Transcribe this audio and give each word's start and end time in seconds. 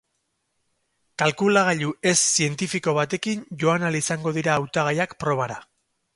Kalkulagailu 1.21 1.91
ez 2.13 2.15
zientifiko 2.31 2.95
batekin 3.01 3.45
joan 3.65 3.87
ahal 3.87 4.01
izango 4.01 4.35
dira 4.41 4.57
hautagaiak 4.57 5.17
probara. 5.27 5.63